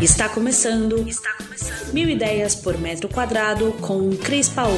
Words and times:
Está 0.00 0.28
começando. 0.28 1.08
Está 1.08 1.34
começando. 1.36 1.92
Mil 1.92 2.08
ideias 2.08 2.54
por 2.54 2.78
metro 2.78 3.08
quadrado 3.08 3.72
com 3.80 4.16
Cris 4.16 4.48
Paola. 4.48 4.76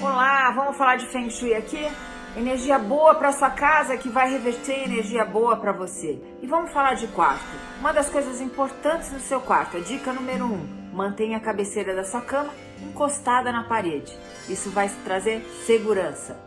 Olá, 0.00 0.50
vamos 0.52 0.78
falar 0.78 0.96
de 0.96 1.06
Feng 1.08 1.28
Shui 1.28 1.52
aqui? 1.52 1.86
Energia 2.34 2.78
boa 2.78 3.14
para 3.16 3.32
sua 3.32 3.50
casa 3.50 3.98
que 3.98 4.08
vai 4.08 4.30
reverter 4.30 4.84
energia 4.84 5.26
boa 5.26 5.58
para 5.58 5.72
você. 5.72 6.18
E 6.40 6.46
vamos 6.46 6.72
falar 6.72 6.94
de 6.94 7.08
quarto. 7.08 7.44
Uma 7.80 7.92
das 7.92 8.08
coisas 8.08 8.40
importantes 8.40 9.12
no 9.12 9.20
seu 9.20 9.42
quarto, 9.42 9.76
a 9.76 9.80
dica 9.80 10.10
número 10.10 10.46
um, 10.46 10.90
mantenha 10.90 11.36
a 11.36 11.40
cabeceira 11.40 11.94
da 11.94 12.02
sua 12.02 12.22
cama 12.22 12.54
encostada 12.82 13.52
na 13.52 13.64
parede. 13.64 14.10
Isso 14.48 14.70
vai 14.70 14.88
trazer 15.04 15.46
segurança. 15.66 16.46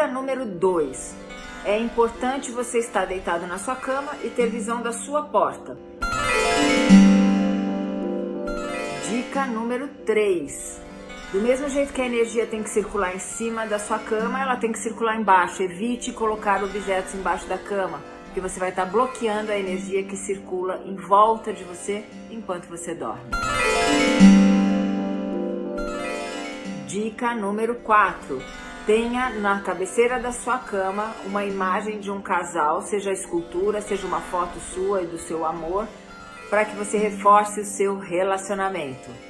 Dica 0.00 0.12
número 0.14 0.46
2. 0.46 1.14
É 1.62 1.78
importante 1.78 2.50
você 2.50 2.78
estar 2.78 3.04
deitado 3.04 3.46
na 3.46 3.58
sua 3.58 3.76
cama 3.76 4.12
e 4.24 4.30
ter 4.30 4.48
visão 4.48 4.80
da 4.80 4.94
sua 4.94 5.24
porta. 5.24 5.76
Dica 9.10 9.44
número 9.44 9.88
3. 10.06 10.80
Do 11.34 11.42
mesmo 11.42 11.68
jeito 11.68 11.92
que 11.92 12.00
a 12.00 12.06
energia 12.06 12.46
tem 12.46 12.62
que 12.62 12.70
circular 12.70 13.14
em 13.14 13.18
cima 13.18 13.66
da 13.66 13.78
sua 13.78 13.98
cama, 13.98 14.40
ela 14.40 14.56
tem 14.56 14.72
que 14.72 14.78
circular 14.78 15.20
embaixo. 15.20 15.62
Evite 15.62 16.14
colocar 16.14 16.64
objetos 16.64 17.14
embaixo 17.14 17.46
da 17.46 17.58
cama, 17.58 18.00
porque 18.24 18.40
você 18.40 18.58
vai 18.58 18.70
estar 18.70 18.86
bloqueando 18.86 19.52
a 19.52 19.58
energia 19.58 20.02
que 20.02 20.16
circula 20.16 20.80
em 20.86 20.96
volta 20.96 21.52
de 21.52 21.62
você 21.62 22.06
enquanto 22.30 22.64
você 22.68 22.94
dorme. 22.94 23.20
Dica 26.86 27.34
número 27.34 27.74
4. 27.74 28.69
Tenha 28.86 29.30
na 29.30 29.60
cabeceira 29.60 30.18
da 30.18 30.32
sua 30.32 30.58
cama 30.58 31.14
uma 31.26 31.44
imagem 31.44 32.00
de 32.00 32.10
um 32.10 32.20
casal, 32.20 32.80
seja 32.82 33.12
escultura, 33.12 33.80
seja 33.80 34.06
uma 34.06 34.20
foto 34.20 34.58
sua 34.58 35.02
e 35.02 35.06
do 35.06 35.18
seu 35.18 35.44
amor, 35.44 35.86
para 36.48 36.64
que 36.64 36.74
você 36.74 36.96
reforce 36.96 37.60
o 37.60 37.64
seu 37.64 37.98
relacionamento. 37.98 39.29